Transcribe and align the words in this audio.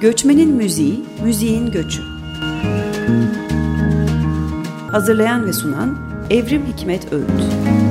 Göçmenin 0.00 0.54
Müziği, 0.54 1.04
Müziğin 1.24 1.70
Göçü. 1.70 2.02
Hazırlayan 4.90 5.46
ve 5.46 5.52
sunan 5.52 5.98
Evrim 6.30 6.66
Hikmet 6.66 7.12
Öğüt. 7.12 7.87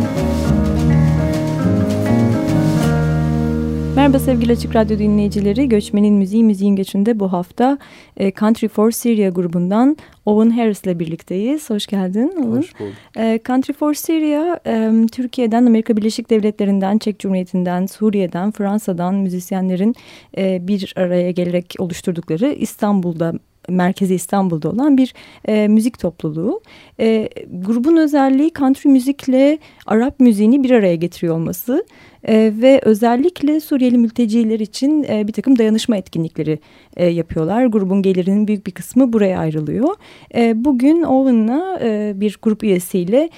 Merhaba 4.08 4.26
sevgili 4.26 4.52
Açık 4.52 4.76
Radyo 4.76 5.00
dinleyicileri. 5.00 5.70
Göçmenin 5.70 6.14
Müziği 6.14 6.44
Müziğin 6.44 6.76
Göçü'nde 6.76 7.20
bu 7.20 7.34
hafta 7.34 7.78
e, 8.18 8.32
Country 8.32 8.68
for 8.68 8.92
Syria 8.92 9.30
grubundan 9.30 9.98
Owen 10.26 10.50
Harris 10.50 10.84
ile 10.84 11.00
birlikteyiz. 11.00 11.70
Hoş 11.70 11.88
geldin 11.88 12.34
Owen. 12.38 12.58
Hoş 12.58 12.80
bulduk. 12.80 12.94
E, 13.18 13.40
Country 13.46 13.74
for 13.74 13.94
Syria 13.94 14.60
e, 14.68 14.92
Türkiye'den, 15.12 15.66
Amerika 15.66 15.98
Birleşik 15.98 16.30
Devletleri'nden, 16.30 16.98
Çek 16.98 17.20
Cumhuriyeti'nden, 17.20 17.86
Suriye'den, 17.86 18.52
Fransa'dan 18.52 19.16
müzisyenlerin 19.16 19.96
e, 20.38 20.68
bir 20.68 20.94
araya 20.98 21.32
gelerek 21.32 21.76
oluşturdukları 21.80 22.54
İstanbul'da 22.54 23.34
merkezi 23.70 24.16
İstanbul'da 24.16 24.70
olan 24.70 24.98
bir 24.98 25.14
e, 25.48 25.68
müzik 25.68 26.00
topluluğu. 26.00 26.62
E, 27.00 27.30
grubun 27.52 27.98
özelliği 27.98 28.52
country 28.54 28.90
müzikle 28.90 29.60
Arap 29.86 30.20
müziğini 30.20 30.64
bir 30.64 30.72
araya 30.72 30.96
getiriyor 30.96 31.36
olması 31.36 31.86
e, 32.24 32.54
ve 32.62 32.82
özellikle 32.84 33.60
Suriyeli 33.60 33.98
mülteciler 33.98 34.60
için 34.60 35.06
e, 35.10 35.28
bir 35.28 35.34
takım 35.34 35.58
dayanışma 35.58 35.98
etkinlikleri 35.98 36.60
e, 36.98 37.06
yapıyorlar. 37.06 37.66
Grubun 37.66 38.02
gelirinin 38.02 38.48
büyük 38.48 38.68
bir 38.68 38.72
kısmı 38.72 39.14
buraya 39.14 39.40
ayrılıyor. 39.40 39.96
E, 40.36 40.66
bugün 40.66 41.04
Owen'la 41.04 41.78
bir 42.22 42.40
grup 42.42 42.64
üyesiyle 42.64 43.30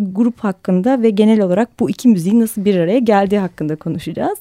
grup 0.00 0.40
hakkında 0.40 1.02
ve 1.02 1.10
genel 1.10 1.40
olarak 1.40 1.80
bu 1.80 1.90
iki 1.90 2.08
müziğin 2.08 2.40
nasıl 2.40 2.64
bir 2.64 2.76
araya 2.76 2.98
geldiği 2.98 3.38
hakkında 3.38 3.76
konuşacağız. 3.76 4.38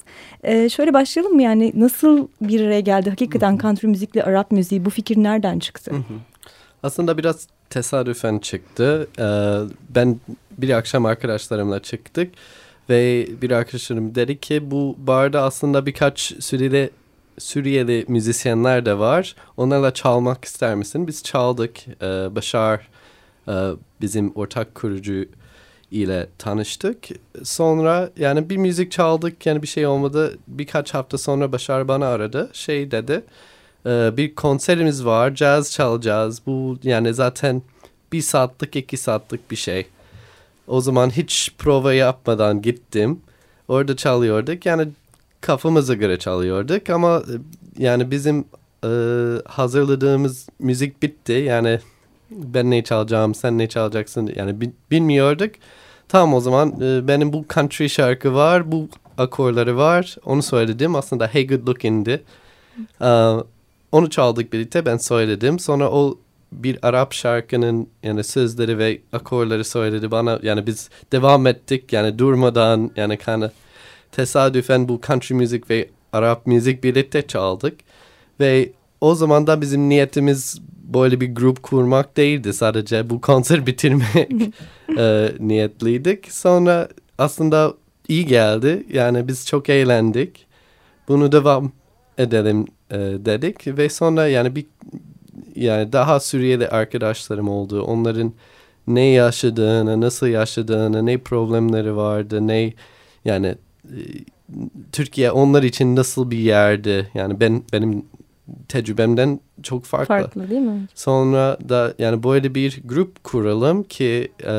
Şöyle 0.70 0.94
başlayalım 0.94 1.36
mı 1.36 1.42
yani 1.42 1.72
nasıl 1.76 2.28
bir 2.42 2.62
araya 2.62 2.80
geldi? 2.80 3.10
Hakikaten 3.10 3.58
country 3.58 3.88
müzikle 3.88 4.24
Arap 4.24 4.52
müziği 4.52 4.86
bu 4.86 4.90
fikir 4.90 5.18
nereden 5.18 5.60
çıktı? 5.60 5.92
Aslında 6.84 7.18
biraz 7.18 7.48
tesadüfen 7.70 8.38
çıktı. 8.38 9.08
Ee, 9.20 9.24
ben 9.96 10.20
bir 10.58 10.70
akşam 10.70 11.06
arkadaşlarımla 11.06 11.80
çıktık 11.80 12.34
ve 12.90 13.28
bir 13.42 13.52
arkadaşlarım 13.52 14.16
dedi 14.16 14.40
ki 14.40 14.72
bu 14.72 14.96
barda 15.00 15.42
aslında 15.42 15.86
birkaç 15.86 16.34
Suriyeli, 16.40 16.90
Suriyeli 17.40 18.06
müzisyenler 18.08 18.86
de 18.86 19.00
var. 19.00 19.36
Onlarla 19.58 19.94
çalmak 19.94 20.46
ister 20.46 20.76
misin? 20.76 21.08
Biz 21.08 21.24
çaldık. 21.24 21.80
Ee, 22.02 22.36
Başar 22.36 22.88
e, 23.48 23.54
bizim 24.02 24.32
ortak 24.36 24.76
kurucu 24.76 25.26
ile 25.92 26.28
tanıştık. 26.38 26.98
Sonra 27.44 28.10
yani 28.18 28.50
bir 28.50 28.58
müzik 28.58 28.92
çaldık 28.92 29.46
yani 29.46 29.62
bir 29.62 29.68
şey 29.68 29.88
olmadı. 29.88 30.38
Birkaç 30.48 30.94
hafta 30.94 31.18
sonra 31.18 31.52
Başar 31.52 31.88
bana 31.88 32.08
aradı. 32.08 32.50
Şey 32.54 32.92
dedi 32.92 33.24
e, 33.86 34.18
bir 34.18 34.36
konserimiz 34.36 35.06
var 35.06 35.36
caz 35.36 35.72
çalacağız. 35.72 36.42
Bu 36.46 36.78
yani 36.84 37.14
zaten 37.14 37.62
bir 38.12 38.22
saatlik 38.22 38.76
iki 38.76 38.98
saatlik 38.98 39.52
bir 39.52 39.56
şey. 39.56 39.86
O 40.68 40.82
zaman 40.82 41.10
hiç 41.10 41.54
prova 41.58 41.94
yapmadan 41.94 42.62
gittim. 42.62 43.20
Orada 43.68 43.96
çalıyorduk. 43.96 44.66
Yani 44.66 44.88
kafamıza 45.42 45.94
göre 45.94 46.20
çalıyorduk 46.20 46.90
ama 46.90 47.18
e, 47.18 47.34
yani 47.84 48.12
bizim 48.12 48.46
e, 48.86 48.90
hazırladığımız 49.46 50.50
müzik 50.60 51.02
bitti. 51.04 51.32
Yani 51.34 51.80
ben 52.32 52.72
ne 52.72 52.84
çalacağım, 52.84 53.36
sen 53.36 53.58
ne 53.58 53.70
çalacaksın 53.70 54.32
yani 54.36 54.62
bi- 54.62 54.74
bilmiyorduk. 54.92 55.52
Tamam 56.08 56.34
o 56.34 56.40
zaman 56.40 56.82
e, 56.82 57.08
benim 57.08 57.34
bu 57.34 57.46
country 57.54 57.90
şarkı 57.90 58.34
var, 58.34 58.72
bu 58.72 58.88
akorları 59.18 59.78
var. 59.78 60.16
Onu 60.26 60.44
söyledim. 60.44 60.96
Aslında 60.96 61.28
Hey 61.28 61.48
Good 61.48 61.68
Looking'di. 61.68 62.24
E, 63.02 63.34
onu 63.92 64.10
çaldık 64.10 64.54
birlikte 64.54 64.86
ben 64.86 64.98
söyledim. 64.98 65.60
Sonra 65.60 65.92
o 65.92 66.18
bir 66.64 66.80
Arap 66.82 67.14
şarkının 67.14 67.88
yani 68.04 68.24
sözleri 68.24 68.78
ve 68.78 69.02
akorları 69.14 69.64
söyledi 69.64 70.12
bana. 70.12 70.40
Yani 70.44 70.68
biz 70.68 70.90
devam 71.12 71.48
ettik 71.48 71.94
yani 71.94 72.20
durmadan 72.20 72.92
yani 72.96 73.18
kind 73.18 73.44
tesadüfen 74.12 74.88
bu 74.88 75.02
country 75.08 75.34
müzik 75.34 75.70
ve 75.70 75.90
Arap 76.14 76.48
müzik 76.48 76.84
birlikte 76.84 77.28
çaldık. 77.28 77.80
Ve 78.40 78.72
o 79.02 79.16
zaman 79.16 79.48
da 79.48 79.62
bizim 79.62 79.90
niyetimiz 79.90 80.62
böyle 80.84 81.22
bir 81.22 81.36
grup 81.36 81.64
kurmak 81.64 82.18
değildi. 82.18 82.54
Sadece 82.54 83.10
bu 83.10 83.22
konser 83.22 83.66
bitirmek 83.68 84.32
e, 84.98 85.32
niyetliydik. 85.40 86.32
Sonra 86.32 86.90
aslında 87.18 87.74
iyi 88.08 88.26
geldi. 88.26 88.84
Yani 88.94 89.28
biz 89.28 89.48
çok 89.48 89.70
eğlendik. 89.70 90.46
Bunu 91.08 91.32
devam 91.32 91.72
edelim 92.18 92.66
e, 92.92 92.98
dedik 92.98 93.78
ve 93.78 93.90
sonra 93.90 94.28
yani 94.28 94.56
bir 94.56 94.66
yani 95.56 95.94
daha 95.94 96.20
Suriyeli 96.20 96.68
arkadaşlarım 96.68 97.50
oldu. 97.50 97.82
Onların 97.84 98.34
ne 98.88 99.06
yaşadığını, 99.06 100.02
nasıl 100.02 100.28
yaşadığını, 100.28 101.06
ne 101.06 101.18
problemleri 101.18 101.96
vardı, 101.96 102.48
ne 102.48 102.74
yani 103.26 103.56
e, 103.86 104.00
Türkiye 104.92 105.32
onlar 105.32 105.64
için 105.64 105.96
nasıl 105.96 106.32
bir 106.32 106.38
yerdi? 106.38 107.10
Yani 107.14 107.40
ben 107.40 107.64
benim 107.74 108.06
tecrübemden 108.68 109.40
çok 109.64 109.86
farklı. 109.86 110.16
Farklı 110.16 110.50
değil 110.50 110.62
mi? 110.62 110.88
Sonra 110.96 111.58
da 111.70 111.94
yani 112.00 112.24
böyle 112.24 112.56
bir 112.56 112.82
grup 112.86 113.24
kuralım 113.24 113.84
ki 113.84 114.32
e, 114.46 114.54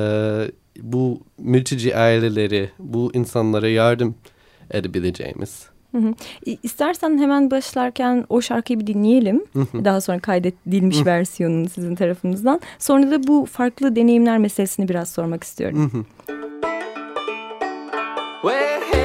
bu 0.80 1.20
mülteci 1.38 1.96
aileleri, 1.96 2.70
bu 2.78 3.10
insanlara 3.14 3.68
yardım 3.68 4.14
edebileceğimiz. 4.70 5.73
Hı 5.94 5.98
hı. 5.98 6.14
İstersen 6.62 7.18
hemen 7.18 7.50
başlarken 7.50 8.24
o 8.28 8.40
şarkıyı 8.40 8.80
bir 8.80 8.86
dinleyelim. 8.86 9.44
Hı 9.52 9.60
hı. 9.60 9.84
Daha 9.84 10.00
sonra 10.00 10.18
kaydedilmiş 10.18 11.06
versiyonunu 11.06 11.68
sizin 11.68 11.94
tarafınızdan. 11.94 12.60
Sonra 12.78 13.10
da 13.10 13.26
bu 13.26 13.46
farklı 13.46 13.96
deneyimler 13.96 14.38
meselesini 14.38 14.88
biraz 14.88 15.08
sormak 15.08 15.44
istiyorum. 15.44 15.90
Hı 15.92 15.98
hı. 15.98 16.04
Well, 18.42 18.80
hey, 18.92 19.03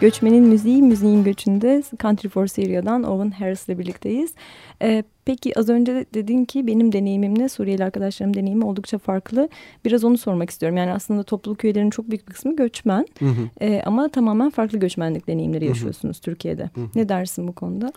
Göçmenin 0.00 0.44
Müziği, 0.44 0.82
Müziğin 0.82 1.24
Göçünde 1.24 1.82
Country 2.02 2.28
for 2.28 2.46
Syria'dan 2.46 3.02
Owen 3.02 3.30
Harris 3.30 3.68
ile 3.68 3.78
birlikteyiz. 3.78 4.34
Ee, 4.82 5.04
peki 5.24 5.58
az 5.58 5.68
önce 5.68 6.06
dedin 6.14 6.44
ki 6.44 6.66
benim 6.66 6.92
deneyimimle 6.92 7.48
Suriyeli 7.48 7.84
arkadaşlarım 7.84 8.34
deneyimi 8.36 8.64
oldukça 8.64 8.98
farklı. 8.98 9.48
Biraz 9.84 10.04
onu 10.04 10.18
sormak 10.18 10.50
istiyorum. 10.50 10.76
Yani 10.76 10.92
aslında 10.92 11.22
topluluk 11.22 11.64
üyelerinin 11.64 11.90
çok 11.90 12.10
büyük 12.10 12.28
bir 12.28 12.32
kısmı 12.32 12.56
göçmen. 12.56 13.06
Hı 13.18 13.24
hı. 13.24 13.48
Ee, 13.60 13.82
ama 13.86 14.08
tamamen 14.08 14.50
farklı 14.50 14.78
göçmenlik 14.78 15.28
deneyimleri 15.28 15.66
yaşıyorsunuz 15.66 16.18
Türkiye'de. 16.18 16.70
hı. 16.74 16.80
Ne 16.94 17.08
dersin 17.08 17.48
bu 17.48 17.52
konuda? 17.52 17.92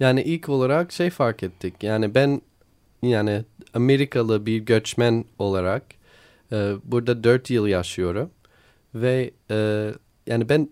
Yani 0.00 0.22
ilk 0.22 0.48
olarak 0.48 0.92
şey 0.92 1.10
fark 1.10 1.42
ettik. 1.42 1.74
Yani 1.82 2.14
ben 2.14 2.40
yani 3.02 3.44
Amerikalı 3.74 4.46
bir 4.46 4.58
göçmen 4.58 5.24
olarak 5.38 5.82
e, 6.52 6.72
burada 6.84 7.24
4 7.24 7.50
yıl 7.50 7.66
yaşıyorum. 7.66 8.30
Ve 8.94 9.30
e, 9.50 9.90
yani 10.26 10.48
ben 10.48 10.68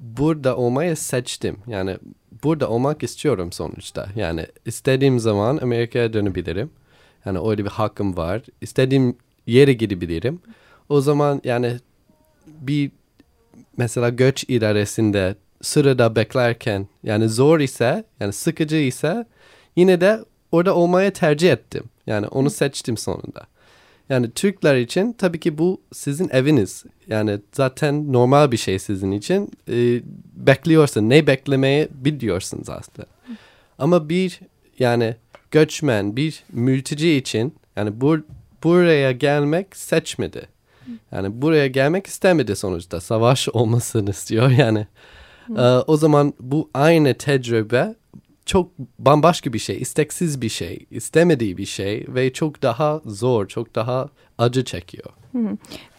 burada 0.00 0.56
olmayı 0.56 0.96
seçtim. 0.96 1.58
Yani 1.66 1.96
burada 2.44 2.70
olmak 2.70 3.02
istiyorum 3.02 3.52
sonuçta. 3.52 4.08
Yani 4.16 4.46
istediğim 4.66 5.18
zaman 5.18 5.56
Amerika'ya 5.56 6.12
dönebilirim. 6.12 6.70
Yani 7.24 7.38
öyle 7.48 7.64
bir 7.64 7.70
hakkım 7.70 8.16
var. 8.16 8.42
İstediğim 8.60 9.16
yere 9.46 9.72
gidebilirim. 9.72 10.40
O 10.88 11.00
zaman 11.00 11.40
yani 11.44 11.76
bir 12.46 12.90
mesela 13.76 14.08
göç 14.08 14.44
idaresinde 14.48 15.34
sırada 15.62 16.16
beklerken 16.16 16.88
yani 17.02 17.28
zor 17.28 17.60
ise 17.60 18.04
yani 18.20 18.32
sıkıcı 18.32 18.76
ise 18.76 19.26
yine 19.76 20.00
de 20.00 20.20
orada 20.52 20.74
olmaya 20.74 21.12
tercih 21.12 21.52
ettim. 21.52 21.84
Yani 22.06 22.26
onu 22.26 22.50
seçtim 22.50 22.96
sonunda. 22.96 23.46
Yani 24.08 24.30
Türkler 24.30 24.76
için 24.76 25.12
tabii 25.12 25.40
ki 25.40 25.58
bu 25.58 25.80
sizin 25.92 26.28
eviniz. 26.28 26.84
Yani 27.08 27.40
zaten 27.52 28.12
normal 28.12 28.52
bir 28.52 28.56
şey 28.56 28.78
sizin 28.78 29.10
için. 29.10 29.50
Ee, 29.68 30.02
bekliyorsun. 30.34 31.08
Ne 31.10 31.26
beklemeyi 31.26 31.88
biliyorsunuz 31.90 32.70
aslında. 32.70 33.08
Ama 33.78 34.08
bir 34.08 34.40
yani 34.78 35.16
göçmen, 35.50 36.16
bir 36.16 36.44
mülteci 36.52 37.12
için 37.12 37.54
yani 37.76 38.00
bur 38.00 38.20
buraya 38.64 39.12
gelmek 39.12 39.76
seçmedi. 39.76 40.48
Yani 41.12 41.42
buraya 41.42 41.66
gelmek 41.66 42.06
istemedi 42.06 42.56
sonuçta. 42.56 43.00
Savaş 43.00 43.48
olmasını 43.52 44.10
istiyor 44.10 44.50
yani. 44.50 44.86
Ee, 45.56 45.62
o 45.62 45.96
zaman 45.96 46.34
bu 46.40 46.70
aynı 46.74 47.14
tecrübe 47.14 47.94
çok 48.46 48.78
bambaşka 48.98 49.52
bir 49.52 49.58
şey, 49.58 49.76
isteksiz 49.76 50.40
bir 50.40 50.48
şey, 50.48 50.86
istemediği 50.90 51.56
bir 51.56 51.66
şey 51.66 52.06
ve 52.08 52.32
çok 52.32 52.62
daha 52.62 53.00
zor, 53.06 53.48
çok 53.48 53.74
daha 53.74 54.08
acı 54.38 54.64
çekiyor. 54.64 55.10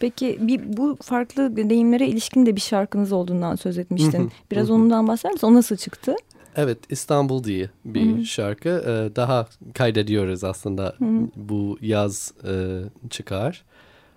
Peki 0.00 0.38
bir, 0.40 0.76
bu 0.76 0.96
farklı 1.02 1.56
deneyimlere 1.56 2.06
ilişkin 2.06 2.46
de 2.46 2.56
bir 2.56 2.60
şarkınız 2.60 3.12
olduğundan 3.12 3.56
söz 3.56 3.78
etmiştin. 3.78 4.32
Biraz 4.50 4.70
ondan 4.70 5.08
bahseder 5.08 5.32
misin? 5.32 5.46
O 5.46 5.54
nasıl 5.54 5.76
çıktı? 5.76 6.16
Evet, 6.56 6.78
İstanbul 6.90 7.44
diye 7.44 7.70
bir 7.84 8.24
şarkı. 8.24 8.68
Ee, 8.68 9.16
daha 9.16 9.48
kaydediyoruz 9.74 10.44
aslında. 10.44 10.96
Bu 11.36 11.78
yaz 11.80 12.32
e, 12.44 12.82
çıkar. 13.10 13.64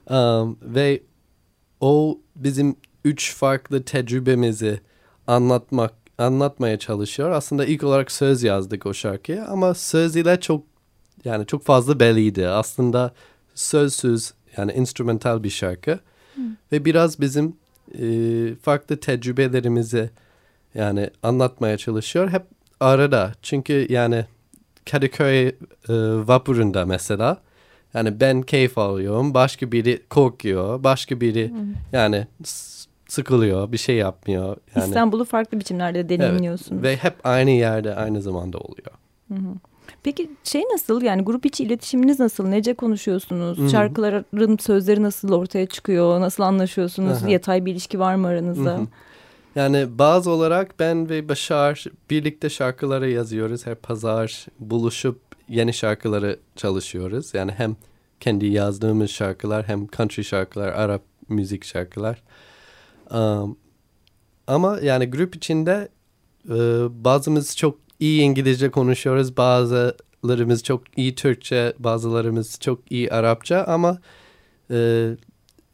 Um, 0.09 0.57
ve 0.61 1.01
o 1.79 2.19
bizim 2.35 2.75
üç 3.05 3.35
farklı 3.35 3.83
tecrübemizi 3.83 4.79
anlatmak 5.27 5.93
anlatmaya 6.21 6.79
çalışıyor. 6.79 7.29
Aslında 7.31 7.65
ilk 7.65 7.83
olarak 7.83 8.11
söz 8.11 8.43
yazdık 8.43 8.85
o 8.85 8.93
şarkıya 8.93 9.45
ama 9.47 9.73
söz 9.73 10.15
ile 10.15 10.39
çok 10.39 10.63
yani 11.25 11.45
çok 11.45 11.63
fazla 11.63 11.99
belliydi. 11.99 12.47
Aslında 12.47 13.11
sözsüz 13.55 14.33
yani 14.57 14.71
instrumental 14.73 15.43
bir 15.43 15.49
şarkı 15.49 15.99
ve 16.71 16.85
biraz 16.85 17.19
bizim 17.21 17.55
e, 17.99 18.05
farklı 18.61 18.97
tecrübelerimizi 18.99 20.09
yani 20.75 21.09
anlatmaya 21.23 21.77
çalışıyor. 21.77 22.29
Hep 22.29 22.43
arada 22.79 23.33
çünkü 23.41 23.87
yani 23.89 24.25
Kadıköy 24.91 25.47
e, 25.47 25.53
vapurunda 26.27 26.85
mesela 26.85 27.37
yani 27.93 28.19
ben 28.19 28.41
keyif 28.41 28.77
alıyorum, 28.77 29.33
başka 29.33 29.71
biri 29.71 30.01
korkuyor, 30.09 30.83
başka 30.83 31.21
biri 31.21 31.51
yani 31.93 32.27
s- 32.43 32.80
sıkılıyor, 33.11 33.71
bir 33.71 33.77
şey 33.77 33.95
yapmıyor. 33.95 34.57
Yani, 34.75 34.85
İstanbul'u 34.85 35.25
farklı 35.25 35.59
biçimlerde 35.59 35.99
Evet. 35.99 36.09
deneyimliyorsunuz. 36.09 36.83
Ve 36.83 36.95
hep 36.95 37.13
aynı 37.23 37.49
yerde 37.49 37.95
aynı 37.95 38.21
zamanda 38.21 38.57
oluyor. 38.57 38.91
Peki 40.03 40.29
şey 40.43 40.63
nasıl 40.73 41.01
yani 41.01 41.21
grup 41.21 41.45
içi 41.45 41.63
iletişiminiz 41.63 42.19
nasıl? 42.19 42.47
Nece 42.47 42.73
konuşuyorsunuz? 42.73 43.57
Hı 43.57 43.61
hı. 43.61 43.69
Şarkıların 43.69 44.57
sözleri 44.57 45.03
nasıl 45.03 45.31
ortaya 45.31 45.65
çıkıyor? 45.65 46.21
Nasıl 46.21 46.43
anlaşıyorsunuz? 46.43 47.17
Aha. 47.23 47.29
Yatay 47.29 47.65
bir 47.65 47.71
ilişki 47.71 47.99
var 47.99 48.15
mı 48.15 48.27
aranızda? 48.27 48.73
Hı 48.73 48.81
hı. 48.81 48.87
Yani 49.55 49.87
bazı 49.89 50.31
olarak 50.31 50.79
ben 50.79 51.09
ve 51.09 51.29
Başar 51.29 51.85
birlikte 52.09 52.49
şarkıları 52.49 53.09
yazıyoruz. 53.09 53.65
Her 53.65 53.75
pazar 53.75 54.45
buluşup 54.59 55.21
yeni 55.49 55.73
şarkıları 55.73 56.39
çalışıyoruz. 56.55 57.33
Yani 57.33 57.51
hem 57.51 57.75
kendi 58.19 58.45
yazdığımız 58.45 59.09
şarkılar 59.09 59.67
hem 59.67 59.87
country 59.87 60.23
şarkılar, 60.23 60.67
Arap 60.67 61.01
müzik 61.29 61.65
şarkılar. 61.65 62.21
Um, 63.13 63.57
ama 64.47 64.79
yani 64.83 65.05
grup 65.05 65.35
içinde 65.35 65.89
e, 66.49 66.55
bazımız 67.05 67.57
çok 67.57 67.77
iyi 67.99 68.21
İngilizce 68.21 68.71
konuşuyoruz. 68.71 69.37
Bazılarımız 69.37 70.63
çok 70.63 70.97
iyi 70.97 71.15
Türkçe, 71.15 71.73
bazılarımız 71.79 72.57
çok 72.59 72.91
iyi 72.91 73.11
Arapça 73.11 73.63
ama 73.67 73.99
e, 74.71 75.09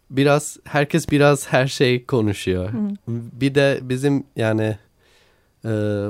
biraz 0.10 0.58
herkes 0.63 1.12
biraz 1.12 1.48
her 1.48 1.67
şey 1.67 2.06
konuşuyor. 2.06 2.70
Bir 3.08 3.56
de 3.56 3.79
bizim 3.82 4.24
yani 4.36 4.77
e, 5.65 6.03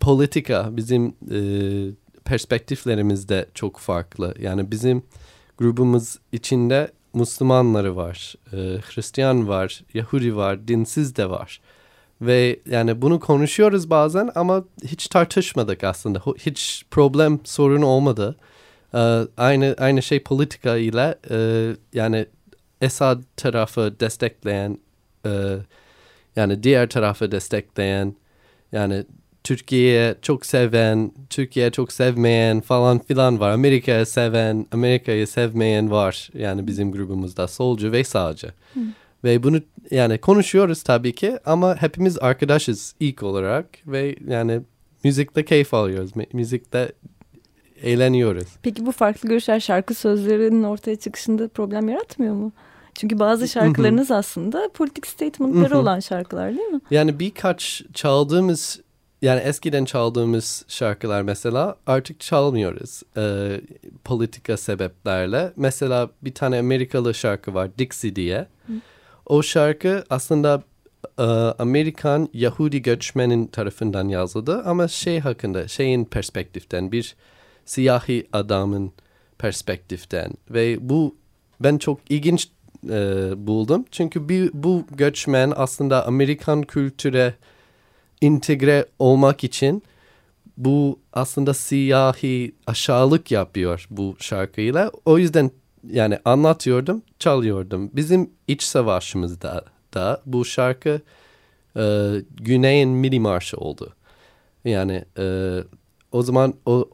politika 0.00 0.76
bizim 0.76 1.14
e, 1.30 1.40
perspektiflerimiz 2.24 3.28
de 3.28 3.46
çok 3.54 3.78
farklı. 3.78 4.34
Yani 4.40 4.70
bizim 4.70 5.02
grubumuz 5.58 6.18
içinde 6.32 6.90
Müslümanları 7.14 7.96
var, 7.96 8.34
e, 8.52 8.56
Hristiyan 8.56 9.48
var, 9.48 9.82
Yahudi 9.94 10.36
var, 10.36 10.68
dinsiz 10.68 11.16
de 11.16 11.30
var. 11.30 11.60
Ve 12.20 12.60
yani 12.66 13.02
bunu 13.02 13.20
konuşuyoruz 13.20 13.90
bazen 13.90 14.30
ama 14.34 14.64
hiç 14.84 15.08
tartışmadık 15.08 15.84
aslında. 15.84 16.18
Hiç 16.38 16.84
problem 16.90 17.40
sorun 17.44 17.82
olmadı. 17.82 18.36
Ee, 18.94 18.98
aynı 19.36 19.76
aynı 19.78 20.02
şey 20.02 20.22
politika 20.22 20.76
ile 20.76 21.18
e, 21.30 21.70
yani 21.92 22.26
Esad 22.80 23.22
tarafı 23.36 24.00
destekleyen 24.00 24.78
e, 25.26 25.56
yani 26.36 26.62
diğer 26.62 26.88
tarafı 26.88 27.32
destekleyen 27.32 28.16
yani 28.72 29.04
Türkiye'ye 29.44 30.14
çok 30.22 30.46
seven, 30.46 31.12
Türkiye 31.30 31.70
çok 31.70 31.92
sevmeyen 31.92 32.60
falan 32.60 32.98
filan 32.98 33.40
var. 33.40 33.50
Amerika'yı 33.50 34.06
seven, 34.06 34.66
Amerika'yı 34.72 35.26
sevmeyen 35.26 35.90
var. 35.90 36.30
Yani 36.34 36.66
bizim 36.66 36.92
grubumuzda 36.92 37.48
solcu 37.48 37.92
ve 37.92 38.04
sağcı. 38.04 38.48
Ve 39.24 39.42
bunu 39.42 39.60
yani 39.90 40.18
konuşuyoruz 40.18 40.82
tabii 40.82 41.14
ki 41.14 41.38
ama 41.44 41.76
hepimiz 41.82 42.18
arkadaşız 42.18 42.94
ilk 43.00 43.22
olarak 43.22 43.66
ve 43.86 44.16
yani 44.28 44.60
müzikte 45.04 45.44
keyif 45.44 45.74
alıyoruz. 45.74 46.16
Mü- 46.16 46.26
Müzikte 46.32 46.92
eğleniyoruz. 47.82 48.48
Peki 48.62 48.86
bu 48.86 48.92
farklı 48.92 49.28
görüşler 49.28 49.60
şarkı 49.60 49.94
sözlerinin 49.94 50.62
ortaya 50.62 50.96
çıkışında 50.96 51.48
problem 51.48 51.88
yaratmıyor 51.88 52.34
mu? 52.34 52.52
Çünkü 52.94 53.18
bazı 53.18 53.48
şarkılarınız 53.48 54.10
aslında 54.10 54.68
politik 54.74 55.06
statementları 55.06 55.70
Hı 55.70 55.74
hı. 55.74 55.78
olan 55.78 56.00
şarkılar 56.00 56.48
değil 56.56 56.68
mi? 56.68 56.80
Yani 56.90 57.18
birkaç 57.18 57.82
çaldığımız 57.94 58.80
yani 59.22 59.40
eskiden 59.40 59.84
çaldığımız 59.84 60.64
şarkılar 60.68 61.22
mesela 61.22 61.76
artık 61.86 62.20
çalmıyoruz 62.20 63.02
e, 63.16 63.60
politika 64.04 64.56
sebeplerle. 64.56 65.52
Mesela 65.56 66.10
bir 66.22 66.34
tane 66.34 66.58
Amerikalı 66.58 67.14
şarkı 67.14 67.54
var 67.54 67.78
Dixie 67.78 68.16
diye. 68.16 68.46
O 69.26 69.42
şarkı 69.42 70.04
aslında 70.10 70.62
e, 71.18 71.22
Amerikan 71.58 72.28
Yahudi 72.32 72.82
göçmenin 72.82 73.46
tarafından 73.46 74.08
yazıldı 74.08 74.62
ama 74.64 74.88
şey 74.88 75.20
hakkında 75.20 75.68
şeyin 75.68 76.04
perspektiften 76.04 76.92
bir 76.92 77.16
siyahi 77.64 78.28
adamın 78.32 78.92
perspektiften 79.38 80.32
ve 80.50 80.88
bu 80.88 81.16
ben 81.60 81.78
çok 81.78 82.00
ilginç 82.08 82.48
e, 82.88 83.32
buldum. 83.36 83.84
Çünkü 83.90 84.28
bir, 84.28 84.50
bu 84.54 84.84
göçmen 84.90 85.52
aslında 85.56 86.06
Amerikan 86.06 86.62
kültüre 86.62 87.34
entegre 88.22 88.86
olmak 88.98 89.44
için 89.44 89.82
bu 90.56 90.98
aslında 91.12 91.54
siyahi 91.54 92.54
aşağılık 92.66 93.30
yapıyor 93.30 93.86
bu 93.90 94.16
şarkıyla. 94.18 94.92
O 95.04 95.18
yüzden 95.18 95.50
yani 95.90 96.18
anlatıyordum, 96.24 97.02
çalıyordum. 97.18 97.90
Bizim 97.92 98.30
iç 98.48 98.62
savaşımızda 98.62 99.64
da 99.94 100.22
bu 100.26 100.44
şarkı 100.44 101.00
e, 101.76 102.12
Güney'in 102.30 102.88
mini 102.88 103.20
marşı 103.20 103.56
oldu. 103.56 103.92
Yani 104.64 105.04
e, 105.18 105.56
o 106.12 106.22
zaman 106.22 106.54
o 106.66 106.88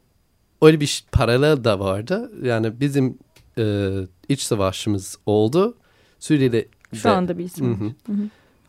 öyle 0.63 0.81
bir 0.81 1.05
paralel 1.13 1.65
de 1.65 1.79
vardı. 1.79 2.33
Yani 2.43 2.81
bizim 2.81 3.19
e, 3.59 3.93
iç 4.29 4.41
savaşımız 4.41 5.19
oldu. 5.27 5.77
Suriye'de 6.21 6.69
Şu 6.95 7.11
anda 7.11 7.39
bir 7.39 7.45
isim. 7.45 7.81
Hı 7.81 8.13
hı. 8.13 8.15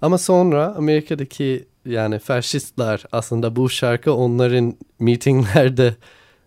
Ama 0.01 0.17
sonra 0.17 0.75
Amerika'daki 0.75 1.65
yani 1.87 2.19
faşistler 2.19 3.03
aslında 3.11 3.55
bu 3.55 3.69
şarkı 3.69 4.13
onların 4.13 4.73
mitinglerde 4.99 5.95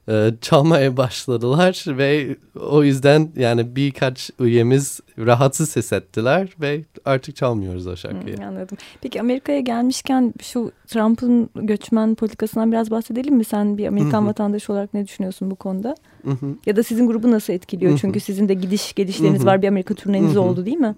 e, 0.09 0.31
çalmaya 0.41 0.97
başladılar 0.97 1.85
ve 1.89 2.37
o 2.61 2.85
yüzden 2.85 3.31
yani 3.37 3.77
birkaç 3.77 4.31
üyemiz 4.41 5.01
rahatsız 5.19 5.77
hissettiler 5.77 6.49
ve 6.61 6.85
artık 7.05 7.37
çalmıyoruz 7.37 7.87
o 7.87 7.97
şarkıyı. 7.97 8.37
Hmm, 8.37 8.45
anladım. 8.45 8.79
Peki 9.01 9.21
Amerika'ya 9.21 9.61
gelmişken 9.61 10.35
şu 10.43 10.73
Trump'ın 10.87 11.51
göçmen 11.55 12.15
politikasından 12.15 12.73
biraz 12.73 12.91
bahsedelim 12.91 13.37
mi? 13.37 13.45
Sen 13.45 13.79
bir 13.79 13.87
Amerikan 13.87 14.21
Hı 14.21 14.25
hı. 14.25 14.29
vatandaşı 14.29 14.73
olarak 14.73 14.95
ne 14.95 15.07
düşünüyorsun 15.07 15.51
bu 15.51 15.57
konuda? 15.57 15.95
Hı. 16.25 16.37
Ya 16.67 16.77
da 16.77 16.83
sizin 16.83 17.07
grubu 17.07 17.31
nasıl 17.31 17.53
etkiliyor? 17.53 17.99
Çünkü 17.99 18.21
sizin 18.21 18.49
de 18.49 18.55
gidiş 18.55 18.93
gelişleriniz 18.93 19.47
var. 19.47 19.63
Bir 19.63 19.69
Amerika 19.69 19.95
turneniz 19.95 20.37
oldu 20.37 20.67
değil 20.67 20.77
mi? 20.77 20.95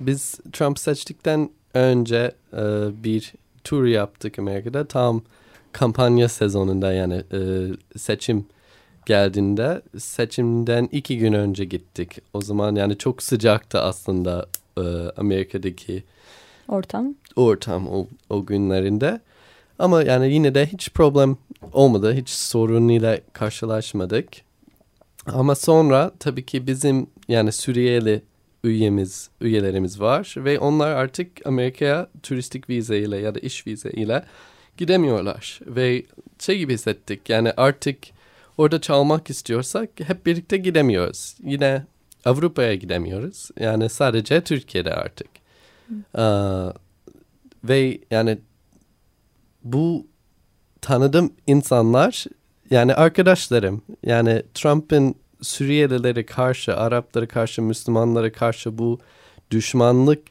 Biz 0.00 0.34
Trump 0.52 0.78
seçtikten 0.78 1.50
önce 1.74 2.32
e, 2.52 2.62
bir 3.04 3.32
tur 3.66 3.86
yaptık 3.86 4.38
Amerika'da. 4.38 4.84
Tam 4.84 5.22
kampanya 5.72 6.28
sezonunda 6.28 6.92
yani 6.92 7.22
e, 7.32 7.38
seçim 7.98 8.46
geldiğinde 9.06 9.82
seçimden 9.98 10.88
iki 10.92 11.18
gün 11.18 11.32
önce 11.32 11.64
gittik. 11.64 12.18
O 12.34 12.40
zaman 12.40 12.74
yani 12.74 12.98
çok 12.98 13.22
sıcaktı 13.22 13.80
aslında 13.80 14.46
e, 14.78 14.82
Amerika'daki 15.16 16.04
Ortam. 16.68 17.14
ortam 17.36 17.88
o, 17.88 18.06
o 18.30 18.46
günlerinde. 18.46 19.20
Ama 19.78 20.02
yani 20.02 20.32
yine 20.32 20.54
de 20.54 20.66
hiç 20.66 20.90
problem 20.90 21.36
olmadı. 21.72 22.14
Hiç 22.14 22.28
sorunuyla 22.28 23.18
karşılaşmadık. 23.32 24.28
Ama 25.26 25.54
sonra 25.54 26.12
tabii 26.18 26.46
ki 26.46 26.66
bizim 26.66 27.06
yani 27.28 27.52
Suriyeli 27.52 28.22
üyemiz, 28.68 29.30
üyelerimiz 29.40 30.00
var 30.00 30.34
ve 30.36 30.58
onlar 30.58 30.90
artık 30.90 31.46
Amerika'ya 31.46 32.08
turistik 32.22 32.68
vize 32.68 32.98
ile 32.98 33.16
ya 33.16 33.34
da 33.34 33.38
iş 33.38 33.66
vize 33.66 33.90
ile 33.90 34.24
gidemiyorlar. 34.76 35.60
Ve 35.66 36.02
şey 36.38 36.58
gibi 36.58 36.74
hissettik 36.74 37.28
yani 37.28 37.52
artık 37.56 37.98
orada 38.58 38.80
çalmak 38.80 39.30
istiyorsak 39.30 39.90
hep 39.98 40.26
birlikte 40.26 40.56
gidemiyoruz. 40.56 41.36
Yine 41.42 41.84
Avrupa'ya 42.24 42.74
gidemiyoruz. 42.74 43.50
Yani 43.60 43.88
sadece 43.88 44.40
Türkiye'de 44.40 44.94
artık. 44.94 45.28
Aa, 46.14 46.72
ve 47.64 47.98
yani 48.10 48.38
bu 49.64 50.06
tanıdığım 50.80 51.32
insanlar 51.46 52.26
yani 52.70 52.94
arkadaşlarım 52.94 53.82
yani 54.02 54.42
Trump'ın 54.54 55.14
Suriyelilere 55.42 56.26
karşı, 56.26 56.76
Araplara 56.76 57.26
karşı, 57.26 57.62
Müslümanlara 57.62 58.32
karşı 58.32 58.78
bu 58.78 58.98
düşmanlık 59.50 60.22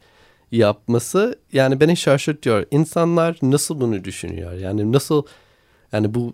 yapması 0.51 1.39
yani 1.53 1.79
beni 1.79 1.97
şaşırtıyor. 1.97 2.65
İnsanlar 2.71 3.37
nasıl 3.41 3.81
bunu 3.81 4.03
düşünüyor? 4.03 4.53
Yani 4.53 4.91
nasıl 4.91 5.23
yani 5.91 6.13
bu 6.13 6.33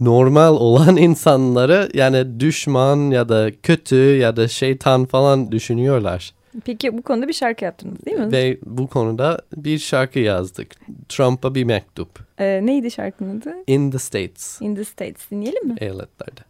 normal 0.00 0.54
olan 0.56 0.96
insanları 1.06 1.88
yani 1.94 2.40
düşman 2.40 3.10
ya 3.10 3.28
da 3.28 3.50
kötü 3.62 3.96
ya 3.96 4.36
da 4.36 4.48
şeytan 4.48 5.04
falan 5.04 5.52
düşünüyorlar. 5.52 6.32
Peki 6.64 6.98
bu 6.98 7.02
konuda 7.02 7.28
bir 7.28 7.32
şarkı 7.32 7.64
yaptınız 7.64 8.06
değil 8.06 8.16
mi? 8.18 8.32
Ve 8.32 8.58
bu 8.66 8.86
konuda 8.86 9.40
bir 9.56 9.78
şarkı 9.78 10.18
yazdık. 10.18 10.68
Trump'a 11.08 11.54
bir 11.54 11.64
mektup. 11.64 12.08
Ee, 12.38 12.60
neydi 12.66 12.90
şarkının 12.90 13.40
adı? 13.40 13.54
In 13.66 13.90
the 13.90 13.98
States. 13.98 14.60
In 14.60 14.74
the 14.74 14.84
States. 14.84 15.30
Dinleyelim 15.30 15.66
mi? 15.66 15.74
Eyaletlerde. 15.80 16.40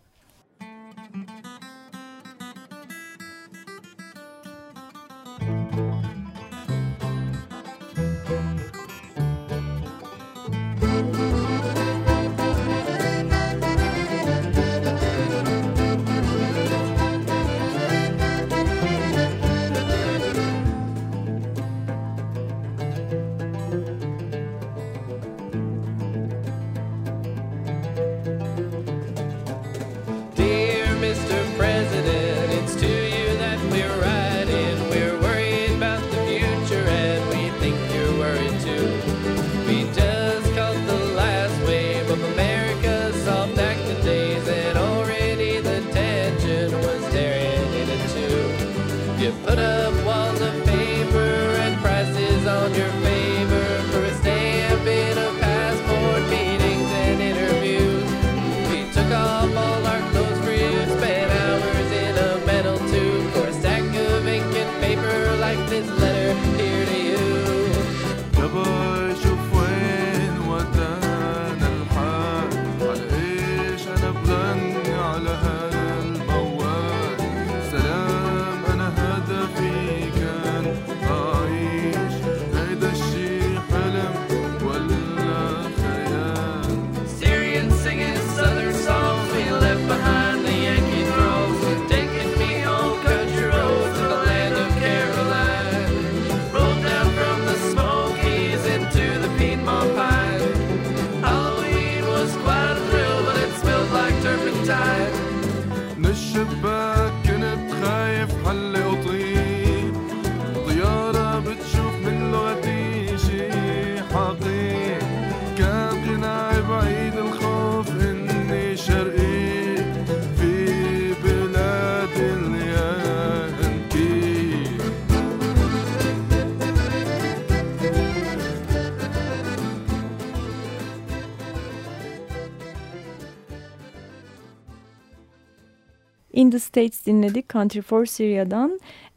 In 136.42 136.50
the 136.50 136.58
States 136.58 137.04
dinledik 137.06 137.46
Country 137.46 137.80
for 137.82 138.02
Syria'dan. 138.02 138.70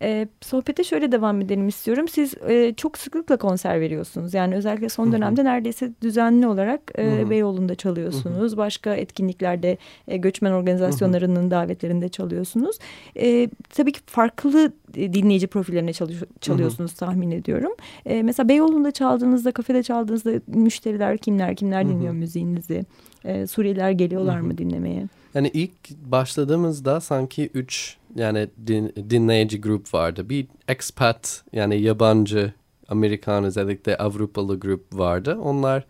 Ee, 0.06 0.28
sohbete 0.42 0.84
şöyle 0.84 1.12
devam 1.12 1.42
edelim 1.42 1.68
istiyorum. 1.68 2.08
Siz 2.08 2.34
e, 2.50 2.74
çok 2.78 2.98
sıklıkla 2.98 3.38
konser 3.38 3.82
veriyorsunuz. 3.82 4.34
Yani 4.34 4.56
özellikle 4.56 4.90
son 4.90 5.12
dönemde 5.12 5.44
neredeyse 5.44 5.92
düzenli 6.02 6.48
olarak 6.48 6.82
e. 6.98 7.30
Beyoğlu'nda 7.30 7.76
çalıyorsunuz. 7.76 8.58
Başka 8.58 8.96
etkinliklerde 8.96 9.78
e, 10.08 10.18
göçmen 10.18 10.52
organizasyonlarının 10.52 11.52
davetlerinde 11.52 12.10
çalıyorsunuz. 12.10 12.78
E, 13.18 13.50
tabii 13.70 13.92
ki 13.92 14.00
farklı 14.06 14.72
e, 14.96 15.14
dinleyici 15.14 15.48
profillerine 15.48 15.94
çalış- 15.94 16.24
çalıyorsunuz 16.42 16.94
tahmin 16.94 17.32
ediyorum. 17.32 17.72
E, 18.06 18.24
mesela 18.24 18.50
Beyoğlu'nda 18.50 18.92
çaldığınızda, 18.92 19.52
kafede 19.52 19.84
çaldığınızda 19.84 20.32
müşteriler 20.48 21.18
kimler, 21.18 21.56
kimler 21.56 21.84
Hı 21.84 21.88
hı. 21.88 21.92
dinliyor 21.92 22.14
müziğinizi? 22.14 22.84
E, 23.26 23.48
Suriyeliler 23.48 23.92
geliyorlar 23.92 24.38
Hı 24.38 24.42
hı. 24.42 24.46
mı 24.48 24.58
dinlemeye? 24.58 25.08
Yani 25.34 25.52
ilk 25.54 25.72
başladığımızda 26.12 27.02
sanki 27.02 27.50
üç 27.54 27.98
yani 28.16 28.48
din- 28.68 28.94
dinleyici 29.10 29.62
grup 29.62 29.94
vardı. 29.94 30.30
Bir 30.30 30.48
expat 30.68 31.44
yani 31.54 31.82
yabancı 31.82 32.54
Amerikan 32.88 33.44
özellikle 33.44 33.98
Avrupalı 33.98 34.60
grup 34.60 34.94
vardı. 34.94 35.38
Onlar 35.42 35.86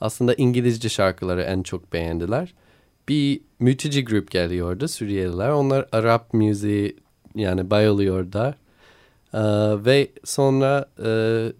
aslında 0.00 0.34
İngilizce 0.34 0.88
şarkıları 0.88 1.42
en 1.42 1.62
çok 1.62 1.92
beğendiler. 1.92 2.54
Bir 3.08 3.40
mülteci 3.60 4.04
grup 4.04 4.30
geliyordu 4.30 4.88
Suriyeliler. 4.88 5.48
Onlar 5.48 5.88
Arap 5.92 6.34
müziği 6.34 6.96
yani 7.34 7.70
bayılıyorlar. 7.70 8.54
Ee, 9.34 9.38
ve 9.84 10.08
sonra 10.24 10.84
e, 10.98 11.08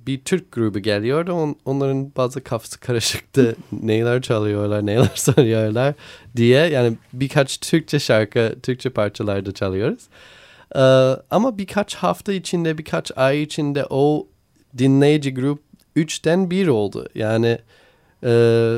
bir 0.06 0.24
Türk 0.24 0.52
grubu 0.52 0.78
geliyordu. 0.78 1.32
On, 1.32 1.56
onların 1.64 2.12
bazı 2.16 2.44
kafası 2.44 2.80
karışıktı. 2.80 3.56
neler 3.72 4.22
çalıyorlar, 4.22 4.86
neler 4.86 5.10
söylüyorlar 5.14 5.94
diye. 6.36 6.66
Yani 6.66 6.96
birkaç 7.12 7.58
Türkçe 7.58 7.98
şarkı, 7.98 8.54
Türkçe 8.62 8.90
parçalar 8.90 9.46
da 9.46 9.52
çalıyoruz. 9.52 10.02
Ee, 10.76 10.80
ama 11.30 11.58
birkaç 11.58 11.94
hafta 11.94 12.32
içinde, 12.32 12.78
birkaç 12.78 13.18
ay 13.18 13.42
içinde 13.42 13.86
o 13.90 14.26
dinleyici 14.78 15.34
grup 15.34 15.62
üçten 15.96 16.50
bir 16.50 16.68
oldu. 16.68 17.08
Yani 17.14 17.58
e, 18.24 18.74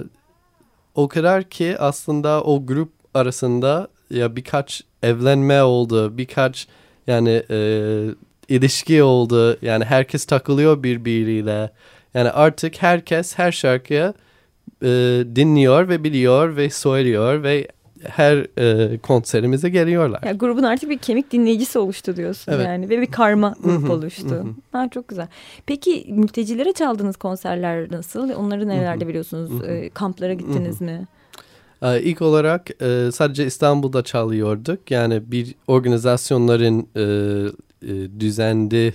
o 0.95 1.09
kadar 1.09 1.43
ki 1.45 1.77
aslında 1.79 2.43
o 2.43 2.67
grup 2.67 2.93
arasında 3.15 3.89
ya 4.11 4.37
birkaç 4.37 4.83
evlenme 5.03 5.63
oldu, 5.63 6.19
birkaç 6.19 6.69
yani 7.07 7.43
e, 7.51 7.59
ilişki 8.49 9.03
oldu. 9.03 9.59
Yani 9.63 9.85
herkes 9.85 10.25
takılıyor 10.25 10.83
birbiriyle. 10.83 11.71
Yani 12.15 12.31
artık 12.31 12.83
herkes 12.83 13.39
her 13.39 13.53
şarkıya 13.53 14.15
e, 14.83 14.89
dinliyor 15.37 15.89
ve 15.89 16.05
biliyor 16.05 16.57
ve 16.57 16.71
söylüyor 16.71 17.43
ve 17.43 17.69
her 18.03 18.47
e, 18.59 18.99
konserimize 18.99 19.69
geliyorlar. 19.69 20.23
Ya 20.23 20.33
grubun 20.33 20.63
artık 20.63 20.91
bir 20.91 20.99
kemik 20.99 21.33
dinleyicisi 21.33 21.79
oluştu 21.79 22.17
diyorsun 22.17 22.53
Evet. 22.53 22.67
yani 22.67 22.89
ve 22.89 23.01
bir 23.01 23.07
karma 23.07 23.55
grup 23.65 23.91
oluştu. 23.91 24.47
Ha, 24.73 24.89
çok 24.91 25.09
güzel. 25.09 25.29
Peki 25.67 26.07
mültecilere 26.09 26.73
çaldığınız 26.73 27.17
konserler 27.17 27.93
nasıl? 27.93 28.31
Onları 28.31 28.69
nerelerde 28.69 29.09
biliyorsunuz? 29.09 29.65
Ee, 29.69 29.91
kamplara 29.95 30.33
gittiniz 30.35 30.81
mi? 30.81 31.07
Ee, 31.83 32.01
İlk 32.03 32.23
olarak 32.23 32.83
e, 32.83 33.13
sadece 33.13 33.47
İstanbul'da 33.47 34.03
çalıyorduk. 34.03 34.91
Yani 34.91 35.23
bir 35.33 35.55
organizasyonların 35.67 36.87
e, 36.97 37.05
e, 37.87 38.21
düzenli 38.21 38.95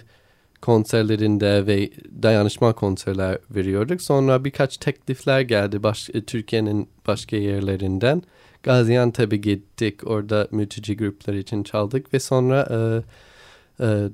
konserlerinde 0.62 1.68
ve 1.68 1.90
dayanışma 2.24 2.74
konserler 2.74 3.38
veriyorduk. 3.56 4.02
Sonra 4.02 4.46
birkaç 4.46 4.78
teklifler 4.78 5.42
geldi 5.42 5.84
baş, 5.84 6.10
e, 6.14 6.22
Türkiye'nin 6.22 6.90
başka 7.08 7.38
yerlerinden. 7.38 8.24
Gaziantep'e 8.64 9.38
gittik. 9.38 10.08
Orada 10.08 10.48
mülteci 10.52 10.98
gruplar 10.98 11.34
için 11.34 11.64
çaldık 11.64 12.14
ve 12.14 12.20
sonra 12.20 12.68
e, 12.72 13.86
e, 13.86 14.10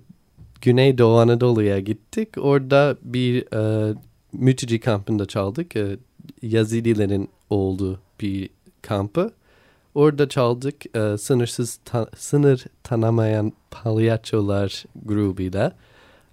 Güneydoğu 0.61 1.17
Anadolu'ya 1.17 1.79
gittik. 1.79 2.29
Orada 2.37 2.97
bir 3.01 3.53
e, 3.53 3.93
mülteci 4.33 4.79
kampında 4.79 5.25
çaldık. 5.25 5.75
E, 5.75 5.97
Yazidilerin 6.41 7.29
olduğu 7.49 7.99
bir 8.21 8.49
kampı. 8.81 9.31
Orada 9.97 10.29
çaldık 10.29 10.95
e, 10.95 11.17
sınırsız 11.17 11.79
ta- 11.85 12.09
sınır 12.17 12.65
tanımayan 12.83 13.53
palyaçolar 13.71 14.83
grubuyla. 15.05 15.75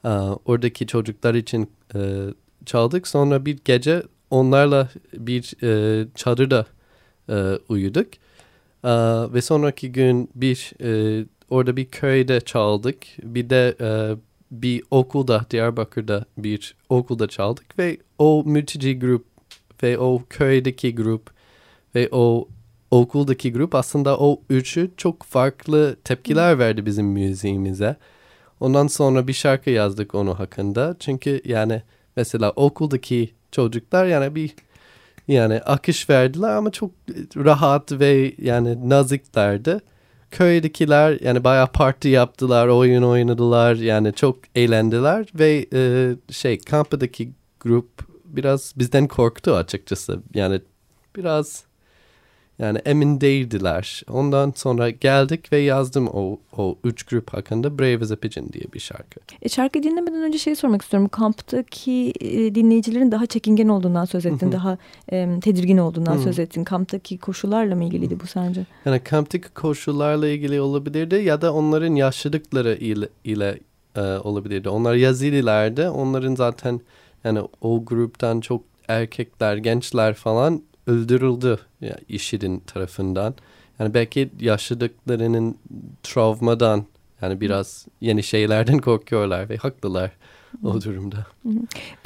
E, 0.05 0.09
oradaki 0.45 0.87
çocuklar 0.87 1.35
için 1.35 1.71
e, 1.95 2.21
çaldık. 2.67 3.09
Sonra 3.09 3.47
bir 3.47 3.59
gece 3.65 4.03
onlarla 4.31 4.89
bir 5.13 5.55
e, 5.63 6.07
çadırda 6.15 6.67
e, 7.29 7.59
uyuduk. 7.69 8.07
E, 8.85 8.93
ve 9.33 9.43
sonraki 9.43 9.93
gün 9.93 10.31
bir 10.35 10.73
e, 10.83 11.25
orada 11.51 11.77
bir 11.77 11.85
köyde 11.85 12.41
çaldık. 12.41 12.99
Bir 13.23 13.51
de 13.51 13.77
e, 13.81 14.17
bir 14.51 14.83
okulda 14.91 15.47
Diyarbakır'da 15.51 16.25
bir 16.39 16.75
okulda 16.89 17.29
çaldık 17.29 17.79
ve 17.79 17.99
o 18.19 18.43
mülteci 18.47 18.99
grup 18.99 19.27
ve 19.83 19.99
o 19.99 20.23
köydeki 20.31 20.95
grup 20.95 21.31
ve 21.95 22.09
o 22.13 22.49
okuldaki 23.01 23.53
grup 23.53 23.75
aslında 23.75 24.19
o 24.19 24.41
üçü 24.51 24.91
çok 24.97 25.23
farklı 25.23 25.97
tepkiler 26.05 26.59
verdi 26.59 26.87
bizim 26.87 27.07
müziğimize. 27.07 27.97
Ondan 28.61 28.87
sonra 28.87 29.29
bir 29.29 29.33
şarkı 29.33 29.71
yazdık 29.71 30.15
onu 30.15 30.39
hakkında. 30.39 30.97
Çünkü 30.99 31.41
yani 31.45 31.83
mesela 32.17 32.51
okuldaki 32.51 33.35
çocuklar 33.53 34.07
yani 34.07 34.35
bir 34.35 34.55
yani 35.29 35.61
akış 35.61 36.11
verdiler 36.11 36.51
ama 36.51 36.71
çok 36.71 36.91
rahat 37.37 37.93
ve 37.93 38.35
yani 38.39 38.91
naziklerdi. 38.91 39.81
Köydekiler 40.31 41.21
yani 41.21 41.45
bayağı 41.45 41.67
parti 41.67 42.09
yaptılar, 42.09 42.69
oyun 42.69 43.03
oynadılar 43.03 43.75
yani 43.75 44.13
çok 44.13 44.39
eğlendiler 44.55 45.27
ve 45.35 45.67
e, 45.73 46.13
şey 46.33 46.59
kampdaki 46.59 47.33
grup 47.61 47.89
biraz 48.25 48.73
bizden 48.77 49.09
korktu 49.09 49.55
açıkçası. 49.55 50.21
Yani 50.35 50.61
biraz 51.17 51.65
yani 52.59 52.79
emin 52.79 53.21
değildiler. 53.21 54.03
Ondan 54.11 54.53
sonra 54.57 54.91
geldik 54.91 55.53
ve 55.53 55.59
yazdım 55.59 56.09
o, 56.09 56.39
o 56.57 56.79
üç 56.85 57.03
grup 57.03 57.35
hakkında 57.35 57.79
Brave 57.79 58.05
as 58.05 58.11
a 58.11 58.17
Pigeon 58.17 58.53
diye 58.53 58.65
bir 58.75 58.81
şarkı. 58.81 59.21
E, 59.43 59.49
şarkı 59.49 59.83
dinlemeden 59.83 60.23
önce 60.23 60.39
şey 60.39 60.55
sormak 60.55 60.83
istiyorum. 60.83 61.09
Kamptaki 61.09 62.13
e, 62.21 62.55
dinleyicilerin 62.55 63.13
daha 63.13 63.27
çekingen 63.27 63.69
olduğundan 63.69 64.05
söz 64.05 64.27
ettin. 64.27 64.53
Daha 64.53 64.79
e, 65.13 65.41
tedirgin 65.41 65.79
olduğundan 65.79 66.17
söz 66.19 66.39
ettin. 66.39 66.65
Kamptaki 66.65 67.19
koşullarla 67.19 67.77
mı 67.77 67.85
ilgiliydi 67.85 68.21
bu 68.21 68.27
sence? 68.27 68.67
Yani 68.85 69.01
kamptaki 69.01 69.49
koşullarla 69.49 70.29
ilgili 70.29 70.61
olabilirdi 70.61 71.15
ya 71.15 71.41
da 71.41 71.55
onların 71.55 71.95
yaşadıkları 71.95 72.75
ile, 72.75 73.09
ile 73.25 73.59
e, 73.97 74.01
olabilirdi. 74.01 74.69
Onlar 74.69 74.95
Yazililerdi. 74.95 75.89
Onların 75.89 76.35
zaten 76.35 76.81
yani 77.25 77.41
o 77.61 77.85
gruptan 77.85 78.41
çok 78.41 78.63
erkekler, 78.89 79.57
gençler 79.57 80.15
falan 80.15 80.63
öldürüldü 80.87 81.59
ya, 81.81 81.97
IŞİD'in 82.09 82.59
tarafından. 82.59 83.35
Yani 83.79 83.95
belki 83.95 84.31
yaşadıklarının 84.41 85.57
travmadan 86.03 86.85
yani 87.23 87.41
biraz 87.41 87.87
yeni 88.01 88.23
şeylerden 88.23 88.79
korkuyorlar 88.81 89.49
ve 89.49 89.57
haklılar 89.57 90.11
o 90.65 90.81
durumda. 90.81 91.27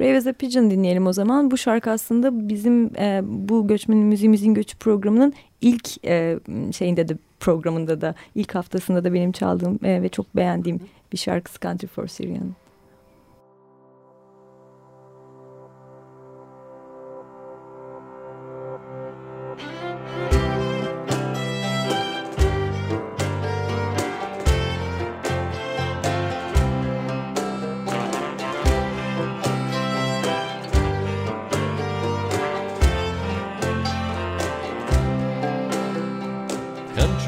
Brave 0.01 0.17
as 0.17 0.27
a 0.27 0.33
Pigeon 0.33 0.71
dinleyelim 0.71 1.07
o 1.07 1.13
zaman. 1.13 1.51
Bu 1.51 1.59
şarkı 1.59 1.91
aslında 1.91 2.49
bizim 2.49 2.97
e, 2.97 3.21
bu 3.25 3.67
göçmenin 3.67 4.07
müziğimizin 4.07 4.55
göçü 4.55 4.79
programının 4.79 5.33
ilk 5.61 6.05
e, 6.05 6.39
şeyinde 6.73 7.09
de 7.09 7.17
programında 7.41 8.01
da 8.01 8.15
ilk 8.35 8.55
haftasında 8.55 9.05
da 9.05 9.15
benim 9.15 9.33
çaldığım 9.33 9.79
e, 9.85 10.03
ve 10.03 10.09
çok 10.09 10.37
beğendiğim 10.37 10.81
bir 11.13 11.19
şarkısı 11.19 11.61
Country 11.61 11.87
for 11.87 12.07
Syrian. 12.07 12.55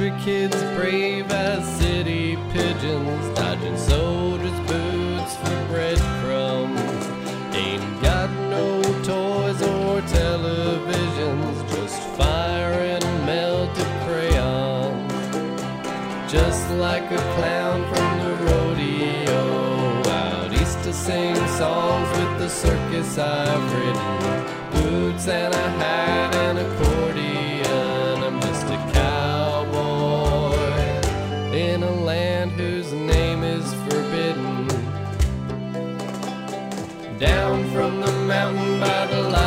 Country 0.00 0.24
kids 0.24 0.56
brave 0.76 1.30
as 1.30 1.62
city 1.78 2.38
pigeons, 2.54 3.38
dodging 3.38 3.76
soldiers' 3.76 4.58
boots 4.60 5.36
for 5.36 5.66
breadcrumbs. 5.68 6.80
Ain't 7.54 8.00
got 8.00 8.30
no 8.48 8.80
toys 9.04 9.60
or 9.60 10.00
televisions, 10.00 11.68
just 11.74 12.00
fire 12.16 12.72
and 12.72 13.04
melted 13.26 13.92
crayons. 14.06 15.12
Just 16.32 16.70
like 16.76 17.04
a 17.12 17.18
clown 17.36 17.84
from 17.92 18.18
the 18.24 18.34
rodeo, 18.46 20.08
out 20.08 20.50
east 20.50 20.82
to 20.84 20.94
sing 20.94 21.36
songs 21.58 22.08
with 22.18 22.38
the 22.38 22.48
circus 22.48 23.18
I've 23.18 23.72
ridden. 23.74 24.46
Boots 24.72 25.28
and 25.28 25.52
a 25.52 25.68
hat 25.78 26.34
and 26.36 26.58
accordion, 26.58 26.89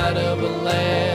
side 0.03 0.17
of 0.17 0.41
a 0.41 0.47
land. 0.65 1.12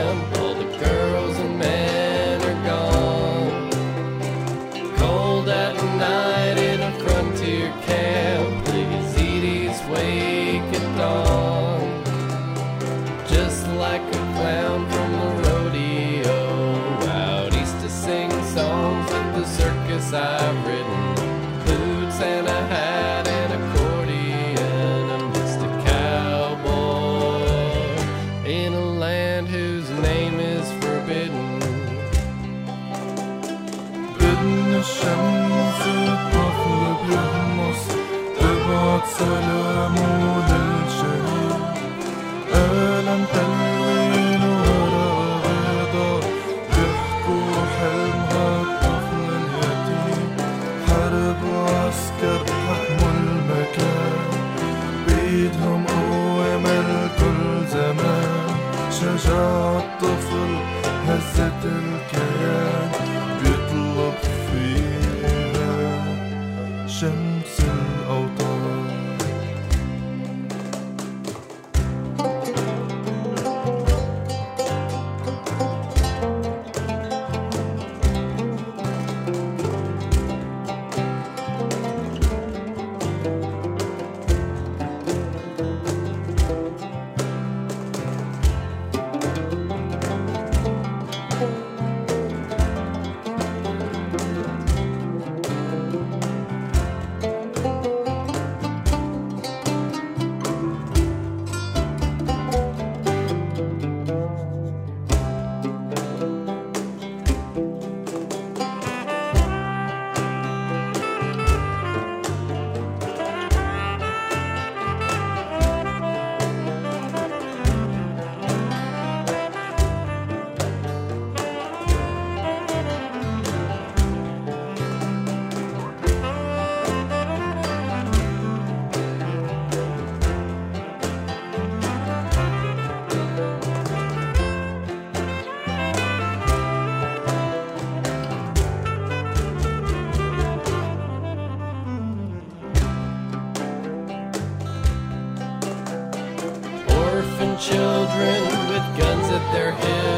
Children 147.59 148.43
with 148.69 148.97
guns 148.97 149.27
at 149.27 149.51
their 149.51 149.73
hips 149.73 150.08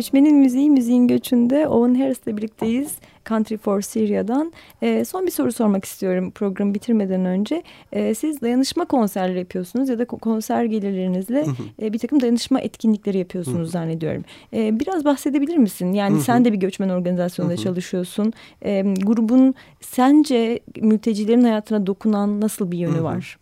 Göçmenin 0.00 0.36
Müziği, 0.36 0.70
Müziğin 0.70 1.08
Göçü'nde 1.08 1.68
Owen 1.68 2.00
Harris'le 2.00 2.26
birlikteyiz. 2.26 2.94
Country 3.28 3.56
for 3.56 3.80
Syria'dan. 3.80 4.52
E, 4.82 5.04
son 5.04 5.26
bir 5.26 5.30
soru 5.30 5.52
sormak 5.52 5.84
istiyorum 5.84 6.30
programı 6.30 6.74
bitirmeden 6.74 7.24
önce. 7.24 7.62
E, 7.92 8.14
siz 8.14 8.40
dayanışma 8.40 8.84
konserleri 8.84 9.38
yapıyorsunuz 9.38 9.88
ya 9.88 9.98
da 9.98 10.02
ko- 10.02 10.18
konser 10.18 10.64
gelirlerinizle 10.64 11.44
e, 11.82 11.92
bir 11.92 11.98
takım 11.98 12.20
dayanışma 12.20 12.60
etkinlikleri 12.60 13.18
yapıyorsunuz 13.18 13.70
zannediyorum. 13.70 14.24
E, 14.52 14.80
biraz 14.80 15.04
bahsedebilir 15.04 15.56
misin? 15.56 15.92
Yani 15.92 16.20
sen 16.20 16.44
de 16.44 16.52
bir 16.52 16.58
göçmen 16.58 16.88
organizasyonunda 16.88 17.56
çalışıyorsun. 17.56 18.32
E, 18.64 18.82
grubun 18.82 19.54
sence 19.80 20.60
mültecilerin 20.80 21.42
hayatına 21.42 21.86
dokunan 21.86 22.40
nasıl 22.40 22.70
bir 22.70 22.78
yönü 22.78 23.02
var? 23.02 23.38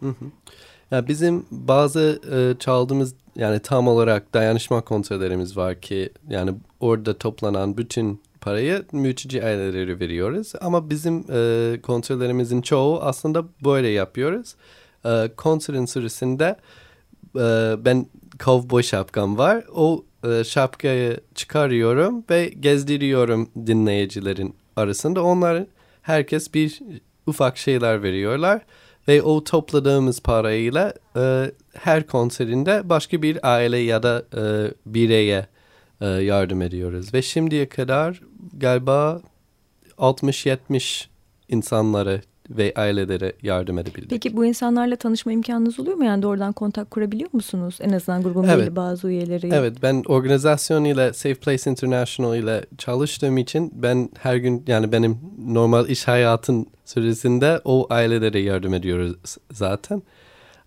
Ya 0.90 1.08
bizim 1.08 1.46
bazı 1.50 2.20
e, 2.34 2.58
çaldığımız 2.58 3.14
yani 3.36 3.60
tam 3.60 3.88
olarak 3.88 4.34
dayanışma 4.34 4.80
konserlerimiz 4.80 5.56
var 5.56 5.80
ki 5.80 6.10
yani 6.28 6.54
orada 6.80 7.18
toplanan 7.18 7.76
bütün 7.76 8.20
parayı 8.40 8.84
mülteci 8.92 9.44
ailelere 9.44 10.00
veriyoruz. 10.00 10.52
Ama 10.60 10.90
bizim 10.90 11.24
e, 11.32 11.80
konserlerimizin 11.82 12.62
çoğu 12.62 13.00
aslında 13.00 13.44
böyle 13.64 13.88
yapıyoruz. 13.88 14.54
E, 15.04 15.30
konserin 15.36 15.86
sırasında 15.86 16.56
e, 17.36 17.74
ben 17.84 18.06
kovboy 18.44 18.82
şapkam 18.82 19.38
var. 19.38 19.64
O 19.74 20.04
e, 20.28 20.44
şapkayı 20.44 21.20
çıkarıyorum 21.34 22.24
ve 22.30 22.48
gezdiriyorum 22.48 23.50
dinleyicilerin 23.66 24.54
arasında. 24.76 25.24
Onlar 25.24 25.64
herkes 26.02 26.54
bir 26.54 26.80
ufak 27.26 27.58
şeyler 27.58 28.02
veriyorlar. 28.02 28.62
Ve 29.08 29.22
o 29.22 29.44
topladığımız 29.44 30.20
parayla 30.20 30.94
e, 31.16 31.50
her 31.74 32.06
konserinde 32.06 32.88
başka 32.88 33.22
bir 33.22 33.54
aile 33.54 33.78
ya 33.78 34.02
da 34.02 34.24
e, 34.36 34.42
bireye 34.86 35.46
e, 36.00 36.06
yardım 36.06 36.62
ediyoruz. 36.62 37.14
Ve 37.14 37.22
şimdiye 37.22 37.68
kadar 37.68 38.20
galiba 38.52 39.20
60-70 39.98 41.06
insanlara 41.48 42.20
ve 42.50 42.72
ailelere 42.76 43.32
yardım 43.42 43.78
edebildik. 43.78 44.10
Peki 44.10 44.36
bu 44.36 44.44
insanlarla 44.44 44.96
tanışma 44.96 45.32
imkanınız 45.32 45.80
oluyor 45.80 45.96
mu? 45.96 46.04
Yani 46.04 46.22
doğrudan 46.22 46.52
kontak 46.52 46.90
kurabiliyor 46.90 47.30
musunuz? 47.32 47.78
En 47.80 47.90
azından 47.90 48.22
grubun 48.22 48.44
Evet. 48.44 48.58
belli 48.58 48.76
bazı 48.76 49.08
üyeleri. 49.08 49.50
Evet 49.52 49.76
ben 49.82 50.02
organizasyon 50.06 50.84
ile 50.84 51.12
Safe 51.12 51.34
Place 51.34 51.70
International 51.70 52.36
ile 52.36 52.64
çalıştığım 52.78 53.38
için 53.38 53.72
ben 53.74 54.08
her 54.18 54.36
gün 54.36 54.64
yani 54.66 54.92
benim 54.92 55.18
normal 55.46 55.88
iş 55.88 56.08
hayatın 56.08 56.66
süresinde 56.84 57.60
o 57.64 57.86
ailelere 57.90 58.40
yardım 58.40 58.74
ediyoruz 58.74 59.36
zaten. 59.52 60.02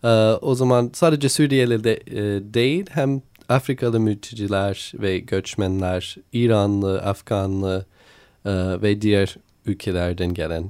Ee, 0.04 0.08
o 0.42 0.56
zaman 0.56 0.90
sadece 0.94 1.30
Suriyeli 1.30 1.84
de 1.84 1.94
e, 1.94 2.14
değil 2.54 2.86
hem 2.92 3.22
Afrikalı 3.50 4.00
mülteciler 4.00 4.92
ve 4.96 5.20
göçmenler, 5.20 6.16
İranlı, 6.34 7.02
Afganlı 7.02 7.86
e, 8.46 8.52
ve 8.82 9.02
diğer 9.02 9.38
ülkelerden 9.66 10.34
gelen 10.34 10.64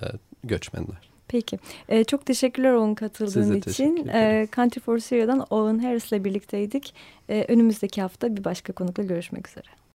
e, 0.00 0.02
göçmenler. 0.44 1.10
Peki. 1.28 1.58
Ee, 1.88 2.04
çok 2.04 2.26
teşekkürler 2.26 2.72
Owen 2.72 2.94
katıldığın 2.94 3.42
Size 3.42 3.58
için. 3.58 4.08
Ee, 4.12 4.48
Country 4.56 4.80
for 4.80 4.98
Syria'dan 4.98 5.46
Owen 5.50 5.78
Harris'le 5.78 6.24
birlikteydik. 6.24 6.94
Ee, 7.28 7.44
önümüzdeki 7.48 8.02
hafta 8.02 8.36
bir 8.36 8.44
başka 8.44 8.72
konukla 8.72 9.02
görüşmek 9.02 9.48
üzere. 9.48 9.79